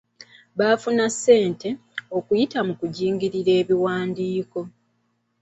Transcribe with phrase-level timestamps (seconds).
[0.59, 1.69] Bafuna ssente,
[2.17, 4.61] okuyita mu kujingirira ebiwandiiko.